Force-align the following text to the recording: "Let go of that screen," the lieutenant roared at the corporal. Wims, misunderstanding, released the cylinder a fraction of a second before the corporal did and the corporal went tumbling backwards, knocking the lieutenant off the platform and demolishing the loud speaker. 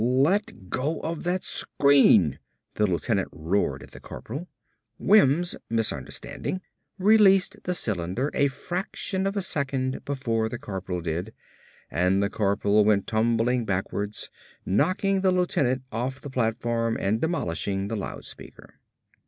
"Let 0.03 0.71
go 0.71 0.99
of 1.01 1.21
that 1.25 1.43
screen," 1.43 2.39
the 2.73 2.87
lieutenant 2.87 3.29
roared 3.31 3.83
at 3.83 3.91
the 3.91 3.99
corporal. 3.99 4.47
Wims, 4.97 5.55
misunderstanding, 5.69 6.61
released 6.97 7.65
the 7.65 7.75
cylinder 7.75 8.31
a 8.33 8.47
fraction 8.47 9.27
of 9.27 9.37
a 9.37 9.43
second 9.43 10.03
before 10.03 10.49
the 10.49 10.57
corporal 10.57 11.01
did 11.01 11.35
and 11.91 12.23
the 12.23 12.31
corporal 12.31 12.83
went 12.83 13.05
tumbling 13.05 13.63
backwards, 13.63 14.31
knocking 14.65 15.21
the 15.21 15.31
lieutenant 15.31 15.83
off 15.91 16.19
the 16.19 16.31
platform 16.31 16.97
and 16.99 17.21
demolishing 17.21 17.87
the 17.87 17.95
loud 17.95 18.25
speaker. 18.25 18.79